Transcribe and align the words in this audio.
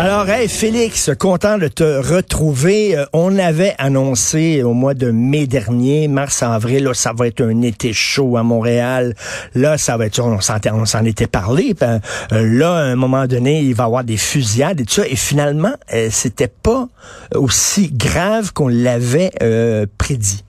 Alors, 0.00 0.28
hey, 0.28 0.46
Félix, 0.46 1.10
content 1.18 1.58
de 1.58 1.66
te 1.66 1.82
retrouver. 1.82 2.96
Euh, 2.96 3.04
on 3.12 3.36
avait 3.36 3.74
annoncé 3.78 4.62
au 4.62 4.72
mois 4.72 4.94
de 4.94 5.10
mai 5.10 5.48
dernier, 5.48 6.06
mars-avril, 6.06 6.84
là, 6.84 6.94
ça 6.94 7.12
va 7.12 7.26
être 7.26 7.40
un 7.40 7.62
été 7.62 7.92
chaud 7.92 8.36
à 8.36 8.44
Montréal. 8.44 9.16
Là, 9.56 9.76
ça 9.76 9.96
va 9.96 10.06
être, 10.06 10.20
on 10.20 10.40
s'en 10.86 11.04
était 11.04 11.26
parlé. 11.26 11.74
Euh, 11.82 11.98
là, 12.30 12.74
à 12.74 12.82
un 12.82 12.94
moment 12.94 13.26
donné, 13.26 13.60
il 13.60 13.74
va 13.74 13.82
y 13.82 13.86
avoir 13.86 14.04
des 14.04 14.18
fusillades 14.18 14.80
et 14.80 14.84
tout 14.84 14.94
ça. 14.94 15.08
Et 15.08 15.16
finalement, 15.16 15.74
euh, 15.92 16.10
c'était 16.12 16.46
pas 16.46 16.86
aussi 17.34 17.90
grave 17.90 18.52
qu'on 18.52 18.68
l'avait 18.68 19.32
prédit. 19.98 20.44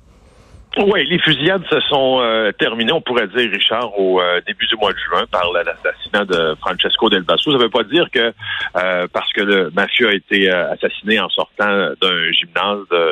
Oui, 0.82 1.06
les 1.10 1.20
fusillades 1.20 1.66
se 1.70 1.80
sont 1.82 2.20
euh, 2.22 2.54
terminées, 2.54 2.94
on 2.94 3.02
pourrait 3.02 3.28
dire, 3.28 3.52
Richard, 3.52 4.00
au 4.00 4.22
euh, 4.22 4.40
début 4.48 4.66
du 4.66 4.78
mois 4.78 4.94
de 4.94 4.98
juin 4.98 5.26
par 5.30 5.52
l'assassinat 5.52 6.24
de 6.24 6.56
Francesco 6.62 7.10
Del 7.10 7.24
Basso. 7.24 7.52
Ça 7.52 7.58
ne 7.58 7.64
veut 7.64 7.70
pas 7.70 7.84
dire 7.84 8.10
que 8.10 8.32
euh, 8.78 9.08
parce 9.12 9.32
que 9.34 9.42
le 9.42 9.72
mafieux 9.72 10.08
a 10.08 10.14
été 10.14 10.50
assassiné 10.50 11.20
en 11.20 11.28
sortant 11.30 11.90
d'un 12.02 12.32
gymnase 12.32 12.86
la 12.92 13.09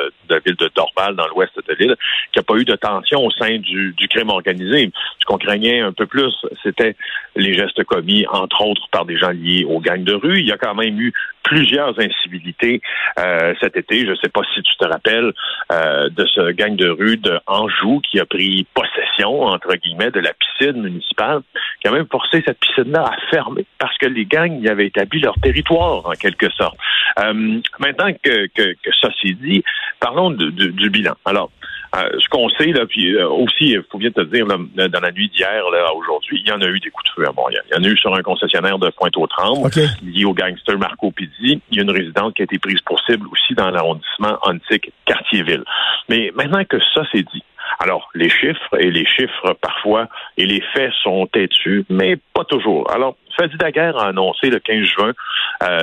de 0.52 0.70
Dorval 0.74 1.16
dans 1.16 1.26
l'ouest 1.28 1.52
de 1.56 1.74
l'île, 1.74 1.96
qu'il 2.32 2.40
n'y 2.40 2.40
a 2.40 2.42
pas 2.42 2.56
eu 2.56 2.64
de 2.64 2.76
tension 2.76 3.24
au 3.24 3.30
sein 3.30 3.58
du, 3.58 3.92
du 3.96 4.08
crime 4.08 4.30
organisé. 4.30 4.90
Ce 5.20 5.24
qu'on 5.26 5.38
craignait 5.38 5.80
un 5.80 5.92
peu 5.92 6.06
plus, 6.06 6.34
c'était 6.62 6.96
les 7.36 7.54
gestes 7.54 7.84
commis, 7.84 8.26
entre 8.30 8.62
autres, 8.62 8.88
par 8.90 9.04
des 9.04 9.16
gens 9.16 9.30
liés 9.30 9.64
aux 9.64 9.80
gangs 9.80 10.04
de 10.04 10.14
rue. 10.14 10.40
Il 10.40 10.46
y 10.46 10.52
a 10.52 10.58
quand 10.58 10.74
même 10.74 10.98
eu 11.00 11.12
plusieurs 11.48 11.98
incivilités 11.98 12.82
euh, 13.18 13.54
cet 13.60 13.76
été. 13.76 14.04
Je 14.04 14.10
ne 14.10 14.16
sais 14.16 14.28
pas 14.28 14.42
si 14.54 14.62
tu 14.62 14.76
te 14.76 14.86
rappelles 14.86 15.32
euh, 15.72 16.08
de 16.10 16.26
ce 16.26 16.52
gang 16.52 16.76
de 16.76 16.88
rue 16.88 17.16
de 17.16 17.38
Anjou 17.46 18.00
qui 18.00 18.20
a 18.20 18.26
pris 18.26 18.66
possession, 18.74 19.42
entre 19.42 19.74
guillemets, 19.76 20.10
de 20.10 20.20
la 20.20 20.32
piscine 20.34 20.82
municipale, 20.82 21.40
qui 21.80 21.88
a 21.88 21.90
même 21.90 22.06
forcé 22.10 22.42
cette 22.46 22.60
piscine-là 22.60 23.04
à 23.04 23.30
fermer 23.30 23.64
parce 23.78 23.96
que 23.98 24.06
les 24.06 24.26
gangs 24.26 24.60
y 24.62 24.68
avaient 24.68 24.86
établi 24.86 25.20
leur 25.20 25.34
territoire, 25.40 26.06
en 26.06 26.12
quelque 26.12 26.50
sorte. 26.50 26.76
Euh, 27.18 27.60
maintenant 27.78 28.12
que, 28.22 28.46
que, 28.48 28.74
que 28.74 28.90
ça 29.00 29.08
s'est 29.20 29.34
dit, 29.34 29.62
parlons 30.00 30.30
du 30.30 30.90
bilan. 30.90 31.14
Alors, 31.24 31.50
euh, 31.96 32.10
ce 32.18 32.28
qu'on 32.28 32.48
sait, 32.50 32.66
là, 32.66 32.84
puis 32.86 33.14
euh, 33.14 33.28
aussi, 33.28 33.70
il 33.70 33.82
faut 33.90 33.98
bien 33.98 34.10
te 34.10 34.20
dire, 34.20 34.46
dans 34.46 35.00
la 35.00 35.10
nuit 35.10 35.28
d'hier 35.30 35.64
à 35.64 35.94
aujourd'hui, 35.94 36.42
il 36.44 36.48
y 36.48 36.52
en 36.52 36.60
a 36.60 36.66
eu 36.66 36.78
des 36.80 36.90
coups 36.90 37.08
de 37.08 37.22
feu 37.22 37.28
à 37.28 37.32
Montréal. 37.32 37.62
Il 37.70 37.76
y 37.76 37.78
en 37.78 37.82
a 37.82 37.88
eu 37.88 37.96
sur 37.96 38.14
un 38.14 38.22
concessionnaire 38.22 38.78
de 38.78 38.90
Pointe-aux-Trembles, 38.90 39.70
lié 40.02 40.24
au 40.26 40.34
gangster 40.34 40.78
Marco 40.78 41.10
Pizzi. 41.10 41.60
Il 41.70 41.76
y 41.76 41.80
a 41.80 41.82
une 41.82 41.90
résidente 41.90 42.34
qui 42.34 42.42
a 42.42 42.44
été 42.44 42.58
prise 42.58 42.80
pour 42.82 43.00
cible 43.00 43.26
aussi 43.32 43.54
dans 43.54 43.70
l'arrondissement 43.70 44.38
antique 44.42 44.92
Quartier-Ville. 45.06 45.64
Mais 46.10 46.30
maintenant 46.34 46.64
que 46.64 46.78
ça 46.94 47.02
c'est 47.10 47.22
dit, 47.22 47.42
alors, 47.80 48.08
les 48.14 48.28
chiffres 48.28 48.76
et 48.78 48.90
les 48.90 49.06
chiffres 49.06 49.56
parfois 49.60 50.08
et 50.36 50.46
les 50.46 50.60
faits 50.74 50.92
sont 51.02 51.26
têtus, 51.26 51.84
mais 51.88 52.16
pas 52.34 52.44
toujours. 52.44 52.90
Alors, 52.90 53.16
Fadi 53.38 53.56
a 53.78 54.06
annoncé 54.06 54.50
le 54.50 54.58
15 54.58 54.84
juin 54.84 55.12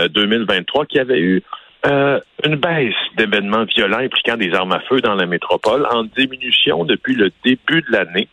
2023 0.09 0.81
euh, 0.81 0.85
qu'il 0.85 0.97
y 0.97 1.01
avait 1.01 1.19
eu 1.19 1.43
euh, 1.85 2.19
une 2.43 2.55
baisse 2.55 2.95
d'événements 3.15 3.65
violents 3.65 3.99
impliquant 3.99 4.37
des 4.37 4.53
armes 4.53 4.73
à 4.73 4.79
feu 4.81 5.01
dans 5.01 5.15
la 5.15 5.25
métropole 5.25 5.85
en 5.91 6.03
diminution 6.03 6.83
depuis 6.83 7.15
le 7.15 7.31
début 7.43 7.81
de 7.81 7.91
l'année 7.91 8.27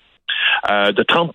euh, 0.70 0.92
de 0.92 1.02
30 1.02 1.32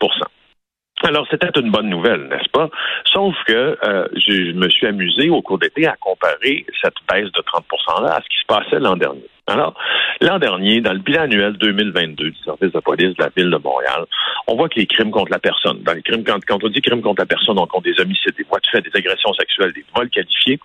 alors, 1.04 1.28
c'était 1.30 1.60
une 1.60 1.70
bonne 1.70 1.90
nouvelle, 1.90 2.28
n'est-ce 2.28 2.50
pas? 2.50 2.70
Sauf 3.06 3.36
que 3.46 3.78
euh, 3.84 4.08
je, 4.16 4.52
me 4.54 4.68
suis 4.70 4.88
amusé 4.88 5.30
au 5.30 5.42
cours 5.42 5.60
d'été 5.60 5.88
à 5.88 5.96
comparer 5.96 6.66
cette 6.82 6.96
baisse 7.10 7.32
de 7.32 7.42
30 7.42 7.66
%-là 7.88 8.16
à 8.16 8.22
ce 8.22 8.28
qui 8.28 8.38
se 8.42 8.46
passait 8.48 8.80
l'an 8.80 8.96
dernier. 8.96 9.28
Alors, 9.46 9.76
l'an 10.22 10.40
dernier, 10.40 10.82
dans 10.82 10.94
le 10.94 11.00
bilan 11.00 11.22
annuel 11.22 11.54
2022 11.54 12.32
du 12.32 12.38
service 12.44 12.72
de 12.72 12.80
police 12.80 13.16
de 13.16 13.24
la 13.24 13.30
ville 13.36 13.50
de 13.50 13.58
Montréal, 13.58 14.06
on 14.48 14.56
voit 14.56 14.70
que 14.70 14.80
les 14.80 14.88
crimes 14.88 15.12
contre 15.12 15.32
la 15.32 15.40
personne, 15.40 15.84
dans 15.84 15.94
les 15.94 16.02
crimes, 16.02 16.24
quand, 16.24 16.44
quand 16.46 16.64
on 16.64 16.68
dit 16.68 16.82
crimes 16.82 17.02
contre 17.02 17.22
la 17.22 17.28
personne, 17.28 17.58
on 17.60 17.68
compte 17.68 17.86
des 17.86 18.00
homicides, 18.00 18.36
des 18.36 18.44
voies 18.44 18.60
de 18.60 18.68
fait, 18.68 18.82
des 18.82 18.98
agressions 18.98 19.34
sexuelles, 19.34 19.74
des 19.74 19.86
vols 19.96 20.10
qualifiés, 20.10 20.60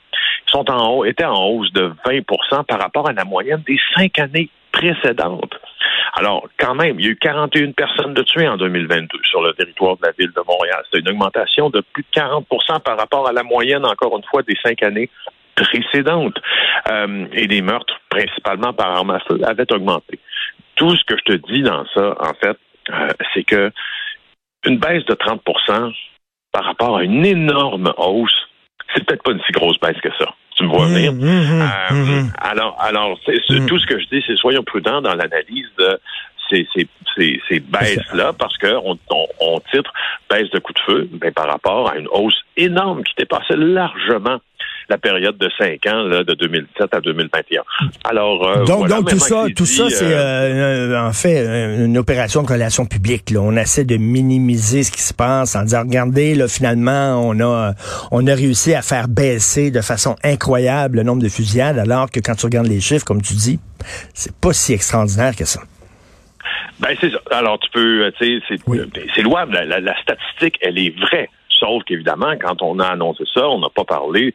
sont 0.47 0.69
en 0.71 0.89
haut, 0.95 1.05
étaient 1.05 1.25
en 1.25 1.45
hausse 1.45 1.73
de 1.73 1.93
20% 2.07 2.65
par 2.65 2.81
rapport 2.81 3.09
à 3.09 3.13
la 3.13 3.25
moyenne 3.25 3.63
des 3.67 3.79
cinq 3.95 4.19
années 4.19 4.49
précédentes. 4.73 5.55
Alors, 6.15 6.47
quand 6.59 6.75
même, 6.75 7.01
il 7.01 7.07
y 7.07 7.09
a 7.09 7.13
eu 7.13 7.17
41 7.17 7.73
personnes 7.73 8.13
de 8.13 8.23
tuées 8.23 8.49
en 8.49 8.59
2022 8.59 9.19
sur 9.25 9.43
le 9.43 9.55
territoire 9.55 9.97
de 9.97 10.07
la 10.07 10.13
ville 10.13 10.31
de 10.31 10.43
Montréal. 10.47 10.83
C'est 10.93 11.01
une 11.01 11.09
augmentation 11.09 11.71
de 11.71 11.81
plus 11.81 12.03
de 12.03 12.21
40% 12.21 12.81
par 12.81 12.99
rapport 12.99 13.27
à 13.27 13.33
la 13.33 13.43
moyenne, 13.43 13.87
encore 13.87 14.17
une 14.17 14.25
fois, 14.25 14.43
des 14.43 14.57
cinq 14.63 14.83
années 14.83 15.09
précédentes. 15.55 16.37
Euh, 16.91 17.27
et 17.33 17.47
les 17.47 17.63
meurtres, 17.63 17.99
principalement 18.11 18.75
par 18.75 18.91
arme 18.91 19.11
à 19.11 19.21
feu, 19.21 19.41
avaient 19.45 19.73
augmenté. 19.73 20.19
Tout 20.77 20.95
ce 20.97 21.05
que 21.05 21.17
je 21.17 21.33
te 21.33 21.53
dis 21.53 21.63
dans 21.63 21.87
ça, 21.95 22.15
en 22.21 22.35
fait, 22.35 22.59
euh, 22.91 23.09
c'est 23.33 23.45
que 23.45 23.71
une 24.67 24.79
baisse 24.79 25.05
de 25.07 25.15
30% 25.15 25.95
par 26.53 26.65
rapport 26.65 26.99
à 26.99 27.05
une 27.05 27.25
énorme 27.25 27.93
hausse, 27.97 28.49
c'est 28.95 29.05
peut-être 29.05 29.23
pas 29.23 29.33
une 29.33 29.43
si 29.47 29.53
grosse 29.53 29.81
baisse 29.81 30.01
que 30.03 30.13
ça 30.19 30.35
tu 30.57 30.65
me 30.65 30.69
vois 30.69 30.87
venir. 30.87 31.13
Mmh, 31.13 31.19
mmh, 31.19 31.63
euh, 31.63 31.95
mmh, 31.95 32.33
alors, 32.41 32.77
alors 32.81 33.19
tout 33.25 33.79
ce 33.79 33.87
que 33.87 33.99
je 33.99 34.07
dis, 34.13 34.23
c'est 34.27 34.37
soyons 34.37 34.63
prudents 34.63 35.01
dans 35.01 35.15
l'analyse 35.15 35.69
de 35.79 35.99
ces, 36.51 36.67
ces, 36.75 37.41
ces, 37.49 37.61
baisses-là, 37.61 38.33
parce 38.39 38.57
qu'on 38.59 38.99
on, 39.11 39.27
on, 39.41 39.61
titre 39.73 39.93
baisse 40.31 40.51
de 40.51 40.59
coup 40.59 40.73
de 40.73 40.79
feu 40.81 41.09
ben, 41.13 41.33
par 41.33 41.47
rapport 41.47 41.91
à 41.91 41.97
une 41.97 42.09
hausse 42.09 42.41
énorme 42.57 43.03
qui 43.05 43.15
dépassait 43.17 43.57
largement 43.57 44.39
la 44.89 44.99
période 44.99 45.37
de 45.39 45.51
cinq 45.59 45.87
ans, 45.87 46.03
là, 46.03 46.25
de 46.25 46.35
2007 46.35 46.95
à 46.95 47.01
2021. 47.01 47.63
Alors, 48.05 48.47
euh, 48.47 48.65
donc, 48.65 48.89
donc 48.89 49.09
tout 49.09 49.19
ça, 49.19 49.47
tout 49.55 49.67
ça, 49.67 49.89
c'est 49.89 50.13
euh, 50.13 50.93
euh, 50.95 51.09
en 51.09 51.13
fait 51.13 51.45
une 51.85 51.99
opération 51.99 52.43
de 52.43 52.49
relations 52.49 52.87
publiques. 52.87 53.31
Là. 53.31 53.41
On 53.41 53.57
essaie 53.57 53.85
de 53.85 53.97
minimiser 53.97 54.83
ce 54.83 54.93
qui 54.93 55.03
se 55.03 55.15
passe 55.15 55.57
en 55.57 55.63
disant, 55.63 55.83
regardez, 55.83 56.35
là, 56.35 56.49
finalement, 56.49 57.21
on 57.27 57.41
a, 57.41 57.75
on 58.11 58.27
a 58.27 58.35
réussi 58.35 58.75
à 58.75 58.83
faire 58.83 59.09
baisser 59.09 59.71
de 59.71 59.81
façon 59.81 60.17
incroyable 60.23 60.99
le 60.99 61.03
nombre 61.03 61.23
de 61.23 61.29
fusillades, 61.29 61.79
alors 61.79 62.11
que 62.11 62.21
quand 62.21 62.35
tu 62.35 62.47
regardes 62.47 62.69
les 62.69 62.81
chiffres, 62.81 63.05
comme 63.05 63.23
tu 63.23 63.35
dis, 63.35 63.59
c'est 64.15 64.35
pas 64.35 64.53
si 64.53 64.73
extraordinaire 64.73 65.35
que 65.37 65.45
ça. 65.45 65.61
Ben 66.81 66.97
c'est 67.01 67.11
ça. 67.11 67.21
Alors 67.31 67.59
tu 67.61 67.71
peux, 67.71 68.13
tu 68.19 68.41
sais, 68.41 68.57
c'est 69.15 69.23
louable. 69.23 69.53
La, 69.53 69.79
la, 69.79 70.03
statistique, 70.03 70.59
elle 70.61 70.79
est 70.79 70.99
vraie. 70.99 71.29
Sauf 71.49 71.85
qu'évidemment, 71.85 72.35
quand 72.41 72.61
on 72.61 72.81
a 72.81 72.87
annoncé 72.87 73.23
ça, 73.33 73.49
on 73.49 73.61
n'a 73.61 73.69
pas 73.69 73.85
parlé 73.85 74.35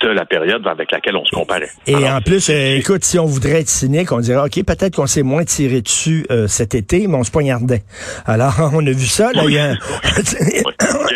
de 0.00 0.08
la 0.08 0.24
période 0.24 0.66
avec 0.66 0.90
laquelle 0.92 1.16
on 1.16 1.24
se 1.24 1.34
comparait. 1.34 1.68
Et 1.86 1.94
en 1.94 2.20
plus, 2.20 2.48
euh, 2.48 2.76
écoute, 2.76 3.04
si 3.04 3.18
on 3.18 3.26
voudrait 3.26 3.60
être 3.60 3.68
cynique, 3.68 4.12
on 4.12 4.20
dirait, 4.20 4.40
OK, 4.40 4.64
peut-être 4.64 4.96
qu'on 4.96 5.06
s'est 5.06 5.22
moins 5.22 5.44
tiré 5.44 5.82
dessus 5.82 6.26
euh, 6.30 6.46
cet 6.46 6.74
été, 6.74 7.06
mais 7.06 7.16
on 7.16 7.24
se 7.24 7.30
poignardait. 7.30 7.82
Alors, 8.26 8.54
on 8.72 8.86
a 8.86 8.90
vu 8.90 9.06
ça. 9.06 9.32
Là, 9.32 9.42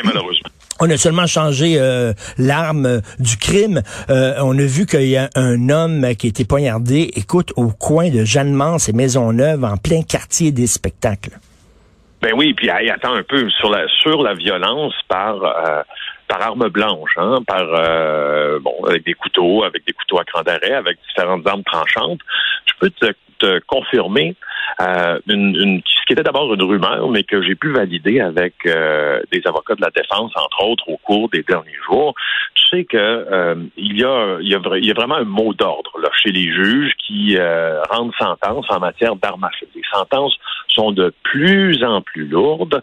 malheureusement. 0.05 0.49
On 0.81 0.91
a 0.91 0.97
seulement 0.97 1.27
changé 1.27 1.77
euh, 1.79 2.13
l'arme 2.37 3.01
du 3.21 3.37
crime. 3.37 3.81
on 4.09 4.59
a 4.59 4.65
vu 4.65 4.87
qu'il 4.87 5.07
y 5.07 5.17
a 5.17 5.31
un 5.37 5.71
homme 5.71 6.15
qui 6.17 6.27
a 6.27 6.31
été 6.31 6.45
poignardé, 6.45 7.11
écoute, 7.15 7.53
au 7.57 7.69
coin 7.69 8.11
de 8.11 8.25
Jeanne-Mance 8.25 8.89
et 8.89 8.93
Maisonneuve, 8.93 9.65
en 9.65 9.77
plein 9.77 10.03
quartier 10.03 10.51
des 10.51 10.67
spectacles. 10.67 11.39
Ben 12.21 12.33
oui, 12.37 12.55
puis 12.55 12.69
attends 12.71 13.15
un 13.15 13.23
peu 13.23 13.49
sur 13.51 13.71
la 13.71 13.87
sur 14.03 14.23
la 14.23 14.35
violence 14.35 14.95
par 15.09 15.37
par 16.29 16.43
arme 16.43 16.69
blanche, 16.69 17.13
hein, 17.17 17.41
par 17.47 17.67
euh, 17.75 18.59
bon, 18.61 18.85
avec 18.87 19.05
des 19.05 19.15
couteaux, 19.15 19.65
avec 19.65 19.85
des 19.87 19.93
couteaux 19.93 20.19
à 20.19 20.25
cran 20.25 20.43
d'arrêt, 20.43 20.73
avec 20.73 20.99
différentes 21.09 21.47
armes 21.47 21.65
tranchantes. 21.65 22.21
Je 22.67 22.73
peux 22.81 22.91
te, 22.91 23.13
te 23.39 23.61
confirmer 23.67 24.37
euh, 24.81 25.19
une, 25.29 25.55
une, 25.57 25.83
ce 25.85 26.07
qui 26.07 26.13
était 26.15 26.23
d'abord 26.23 26.53
une 26.55 26.63
rumeur, 26.63 27.09
mais 27.09 27.23
que 27.23 27.43
j'ai 27.43 27.55
pu 27.55 27.73
valider 27.73 28.21
avec 28.21 28.55
euh, 28.67 29.21
des 29.31 29.43
avocats 29.47 29.75
de 29.75 29.83
la 29.83 29.91
défense, 29.91 30.33
entre 30.35 30.65
autres, 30.65 30.89
au 30.89 30.97
cours 30.99 31.29
des 31.29 31.43
derniers 31.43 31.79
jours. 31.87 32.15
Tu 32.55 32.65
sais 32.71 32.85
que 32.85 32.97
euh, 32.97 33.55
il, 33.77 33.99
y 33.99 34.05
a, 34.05 34.39
il, 34.41 34.49
y 34.49 34.55
a, 34.55 34.61
il 34.77 34.87
y 34.87 34.91
a 34.91 34.95
vraiment 34.95 35.17
un 35.17 35.25
mot 35.25 35.53
d'ordre 35.55 35.99
là 36.03 36.11
chez 36.15 36.31
les 36.31 36.53
juges 36.53 36.93
qui 37.07 37.37
rendent 37.91 38.15
sentence 38.19 38.67
en 38.69 38.81
matière 38.81 39.17
d'armes 39.17 39.45
à 39.45 39.51
feu. 39.59 39.67
Les 39.75 39.83
sentences 39.93 40.37
sont 40.75 40.93
de 40.93 41.13
plus 41.23 41.83
en 41.85 42.03
plus 42.03 42.27
lourdes. 42.27 42.83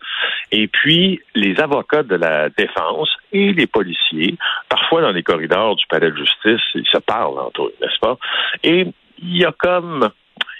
Et 0.51 0.67
puis, 0.67 1.21
les 1.35 1.59
avocats 1.59 2.03
de 2.03 2.15
la 2.15 2.49
défense 2.49 3.09
et 3.31 3.53
les 3.53 3.67
policiers, 3.67 4.37
parfois 4.69 5.01
dans 5.01 5.11
les 5.11 5.23
corridors 5.23 5.75
du 5.75 5.85
palais 5.87 6.11
de 6.11 6.17
justice, 6.17 6.61
ils 6.75 6.87
se 6.91 6.97
parlent 6.97 7.39
entre 7.39 7.63
eux, 7.63 7.73
n'est-ce 7.81 7.99
pas? 7.99 8.17
Et 8.63 8.87
il 9.19 9.37
y 9.37 9.45
a 9.45 9.51
comme, 9.57 10.09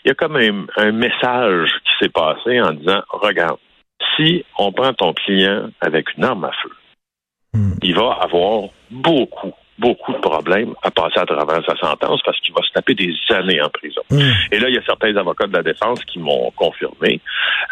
il 0.03 0.09
y 0.09 0.11
a 0.11 0.15
comme 0.15 0.37
un, 0.37 0.91
message 0.91 1.71
qui 1.85 1.91
s'est 1.99 2.09
passé 2.09 2.61
en 2.61 2.73
disant, 2.73 3.01
regarde, 3.09 3.57
si 4.15 4.43
on 4.57 4.71
prend 4.71 4.93
ton 4.93 5.13
client 5.13 5.69
avec 5.79 6.17
une 6.17 6.23
arme 6.23 6.45
à 6.45 6.51
feu, 6.51 6.71
hmm. 7.53 7.73
il 7.81 7.95
va 7.95 8.17
avoir 8.21 8.69
beaucoup, 8.89 9.53
beaucoup 9.81 10.13
de 10.13 10.19
problèmes 10.19 10.73
à 10.83 10.91
passer 10.91 11.19
à 11.19 11.25
travers 11.25 11.65
sa 11.65 11.75
sentence 11.75 12.21
parce 12.23 12.39
qu'il 12.41 12.53
va 12.53 12.61
se 12.61 12.71
taper 12.71 12.93
des 12.93 13.13
années 13.29 13.61
en 13.61 13.69
prison. 13.69 14.01
Hmm. 14.11 14.31
Et 14.51 14.59
là, 14.59 14.69
il 14.69 14.75
y 14.75 14.77
a 14.77 14.85
certains 14.85 15.15
avocats 15.17 15.47
de 15.47 15.53
la 15.53 15.63
défense 15.63 16.03
qui 16.05 16.19
m'ont 16.19 16.51
confirmé 16.55 17.19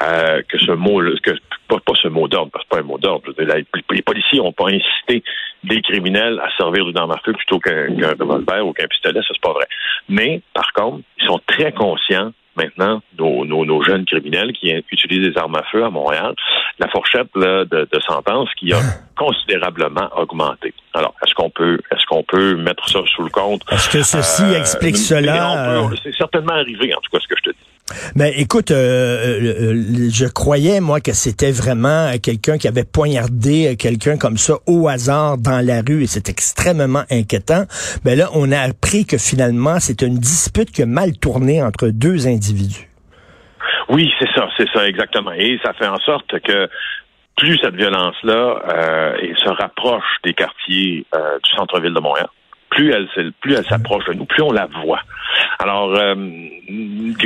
euh, 0.02 0.42
que 0.48 0.58
ce 0.58 0.72
mot, 0.72 1.02
que 1.24 1.32
pas, 1.68 1.80
pas 1.80 1.94
ce 2.02 2.08
mot 2.08 2.28
d'ordre, 2.28 2.52
parce 2.52 2.66
que 2.66 2.70
c'est 2.72 2.78
pas 2.78 2.84
un 2.84 2.88
mot 2.88 2.98
d'ordre. 2.98 3.32
Les, 3.38 4.02
policiers 4.02 4.40
n'ont 4.40 4.52
pas 4.52 4.70
incité 4.70 5.24
des 5.64 5.82
criminels 5.82 6.40
à 6.40 6.50
servir 6.58 6.86
d'une 6.86 6.98
arme 6.98 7.12
à 7.12 7.20
feu 7.24 7.34
plutôt 7.34 7.60
qu'un 7.60 7.88
revolver 8.20 8.66
ou 8.66 8.74
qu'un 8.74 8.88
pistolet, 8.88 9.22
ça 9.22 9.28
c'est 9.34 9.42
pas 9.42 9.54
vrai. 9.54 9.68
Mais 10.08 10.42
par 10.54 10.74
contre, 10.74 11.04
ils 11.22 11.28
sont 11.28 11.40
très 11.46 11.72
conscients 11.72 12.32
maintenant, 12.56 13.02
nos, 13.18 13.46
nos, 13.46 13.84
jeunes 13.84 14.06
criminels 14.06 14.52
qui 14.52 14.72
utilisent 14.92 15.32
des 15.32 15.38
armes 15.38 15.56
à 15.56 15.64
feu 15.72 15.84
à 15.84 15.90
Montréal, 15.90 16.34
la 16.78 16.90
fourchette 16.90 17.30
de, 17.36 17.64
de, 17.64 18.00
sentence 18.02 18.50
qui 18.56 18.74
a 18.74 18.80
considérablement 19.18 20.10
augmenté. 20.18 20.74
Alors, 20.94 21.14
est-ce 21.24 21.34
qu'on 21.36 21.50
peut 21.50 21.80
est-ce 21.92 22.06
qu'on 22.08 22.24
peut 22.24 22.56
mettre 22.56 22.88
ça 22.90 23.00
sous 23.16 23.24
le 23.24 23.30
compte? 23.30 23.62
Est-ce 23.72 23.90
que 23.90 24.02
ceci 24.02 24.44
euh, 24.44 24.60
explique 24.60 24.98
cela? 24.98 25.88
C'est 26.04 26.16
certainement 26.16 26.54
arrivé, 26.54 26.94
en 26.94 27.02
tout 27.02 27.12
cas, 27.12 27.20
ce 27.22 27.28
que 27.28 27.36
je 27.38 27.52
te 27.52 27.56
dis. 27.56 27.70
Mais 28.16 28.34
écoute, 28.38 28.72
euh, 28.72 28.76
euh, 28.76 29.74
euh, 29.74 30.10
je 30.12 30.26
croyais 30.26 30.80
moi 30.80 31.00
que 31.00 31.14
c'était 31.14 31.52
vraiment 31.52 32.12
quelqu'un 32.22 32.58
qui 32.58 32.68
avait 32.68 32.84
poignardé 32.84 33.76
quelqu'un 33.78 34.18
comme 34.18 34.38
ça 34.38 34.56
au 34.68 34.88
hasard 34.88 35.38
dans 35.38 35.66
la 35.66 35.82
rue 35.82 36.04
et 36.04 36.08
c'est 36.08 36.30
extrêmement 36.30 37.04
inquiétant. 37.10 37.64
Mais 38.06 38.16
là, 38.16 38.30
on 38.34 38.52
a 38.52 38.60
appris 38.60 39.06
que 39.06 39.18
finalement, 39.18 39.80
c'est 39.80 40.02
une 40.02 40.18
dispute 40.18 40.72
qui 40.72 40.84
a 40.84 40.86
mal 40.86 41.18
tourné 41.18 41.64
entre 41.64 41.88
deux 41.88 42.28
individus. 42.28 42.88
Oui, 43.90 44.12
c'est 44.20 44.30
ça, 44.36 44.48
c'est 44.58 44.70
ça 44.72 44.88
exactement. 44.88 45.32
Et 45.32 45.60
ça 45.64 45.74
fait 45.74 45.88
en 45.88 45.98
sorte 45.98 46.40
que 46.42 46.70
plus 47.40 47.58
cette 47.58 47.76
violence-là 47.76 48.62
euh, 48.70 49.36
se 49.38 49.50
rapproche 49.50 50.06
des 50.24 50.34
quartiers 50.34 51.06
du 51.44 51.52
centre-ville 51.56 51.94
de 51.94 52.00
Montréal, 52.00 52.28
plus 52.70 52.92
elle, 52.92 53.32
plus 53.42 53.56
elle 53.56 53.66
s'approche 53.66 54.06
de 54.06 54.14
nous, 54.14 54.26
plus 54.26 54.44
on 54.44 54.52
la 54.52 54.68
voit. 54.84 55.02
Alors, 55.60 55.94
euh, 55.96 56.16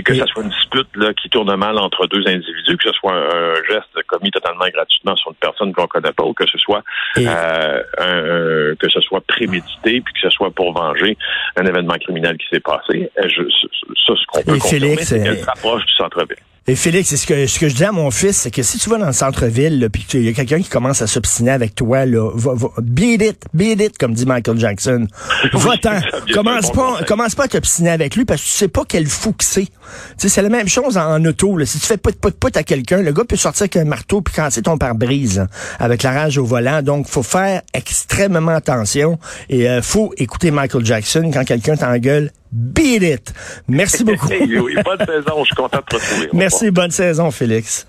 que 0.03 0.13
ce 0.13 0.25
soit 0.25 0.43
une 0.43 0.49
dispute 0.49 0.87
là, 0.95 1.13
qui 1.13 1.29
tourne 1.29 1.55
mal 1.55 1.77
entre 1.77 2.07
deux 2.07 2.25
individus, 2.27 2.77
que 2.77 2.89
ce 2.89 2.93
soit 2.93 3.13
un, 3.13 3.55
geste 3.69 4.03
commis 4.07 4.31
totalement 4.31 4.65
gratuitement 4.73 5.15
sur 5.15 5.31
une 5.31 5.37
personne 5.37 5.73
qu'on 5.73 5.87
connaît 5.87 6.11
pas, 6.11 6.23
ou 6.23 6.33
que 6.33 6.45
ce 6.47 6.57
soit 6.57 6.83
euh, 7.17 7.83
un, 7.99 8.75
que 8.75 8.89
ce 8.89 9.01
soit 9.01 9.21
prémédité, 9.27 10.01
puis 10.01 10.13
que 10.13 10.21
ce 10.21 10.29
soit 10.29 10.51
pour 10.51 10.73
venger 10.73 11.17
un 11.55 11.65
événement 11.65 11.95
criminel 11.95 12.37
qui 12.37 12.47
s'est 12.51 12.59
passé. 12.59 13.11
Euh, 13.19 13.27
je, 13.27 13.43
ça, 13.49 14.13
ce 14.15 14.25
qu'on 14.27 14.41
peut 14.43 14.57
confirmer, 14.57 14.97
c'est 14.97 15.23
qu'elle 15.23 15.37
s'approche 15.37 15.85
du 15.85 15.93
centre-ville. 15.93 16.37
Et 16.65 16.75
Félix, 16.75 17.13
ce 17.13 17.27
que, 17.27 17.45
ce 17.45 17.59
que 17.59 17.67
je 17.67 17.75
dis 17.75 17.83
à 17.83 17.91
mon 17.91 18.09
fils, 18.09 18.37
c'est 18.37 18.51
que 18.51 18.63
si 18.63 18.77
tu 18.77 18.89
vas 18.89 18.97
dans 18.97 19.07
le 19.07 19.11
centre-ville, 19.11 19.89
puis 19.91 20.05
il 20.13 20.23
y 20.23 20.29
a 20.29 20.31
quelqu'un 20.31 20.61
qui 20.61 20.69
commence 20.69 21.01
à 21.01 21.07
s'obstiner 21.07 21.51
avec 21.51 21.75
toi, 21.75 22.05
là, 22.05 22.31
va, 22.33 22.53
va, 22.53 22.69
beat 22.81 23.21
it, 23.21 23.45
beat 23.53 23.81
it, 23.81 23.97
comme 23.97 24.13
dit 24.13 24.25
Michael 24.25 24.57
Jackson. 24.57 25.07
Va-t'en. 25.53 25.99
commence 26.33 26.71
pas, 26.71 27.03
commence 27.05 27.35
pas 27.35 27.43
à 27.43 27.47
t'obstiner 27.49 27.89
avec 27.89 28.15
lui 28.15 28.23
parce 28.23 28.41
que 28.41 28.45
tu 28.45 28.53
sais 28.53 28.67
pas 28.69 28.83
quel 28.87 29.07
fou 29.07 29.33
que 29.33 29.43
c'est. 29.43 29.67
c'est 30.15 30.41
la 30.41 30.47
même 30.47 30.69
chose 30.69 30.97
en, 30.97 31.25
auto. 31.25 31.57
Là. 31.57 31.65
Si 31.65 31.79
tu 31.79 31.85
fais 31.85 31.97
put 31.97 32.13
put 32.13 32.31
put 32.31 32.57
à 32.57 32.63
quelqu'un, 32.63 33.01
le 33.01 33.11
gars 33.11 33.25
peut 33.25 33.35
sortir 33.35 33.63
avec 33.63 33.75
un 33.75 33.83
marteau 33.83 34.21
puis 34.21 34.33
casser 34.33 34.61
ton 34.61 34.77
pare-brise 34.77 35.45
avec 35.79 36.01
la 36.01 36.11
rage 36.13 36.37
au 36.37 36.45
volant. 36.45 36.81
Donc, 36.81 37.09
faut 37.09 37.23
faire 37.23 37.61
extrêmement 37.73 38.55
attention 38.55 39.19
et 39.49 39.69
euh, 39.69 39.81
faut 39.81 40.13
écouter 40.15 40.49
Michael 40.49 40.85
Jackson 40.85 41.29
quand 41.33 41.43
quelqu'un 41.43 41.75
t'engueule 41.75 42.31
Beat 42.53 43.01
it. 43.01 43.33
Merci 43.67 44.03
beaucoup. 44.05 44.27
bonne 44.27 45.05
saison. 45.07 45.39
Je 45.39 45.45
suis 45.45 45.55
content 45.55 45.79
de 45.79 45.85
te 45.85 45.95
retrouver. 45.95 46.29
Merci. 46.33 46.69
Bonne 46.69 46.91
saison, 46.91 47.31
Félix. 47.31 47.81